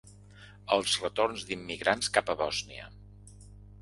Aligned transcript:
Els 0.77 0.95
retorns 1.03 1.45
d’immigrants 1.49 2.09
cap 2.17 2.33
a 2.35 2.37
Bòsnia. 2.43 2.89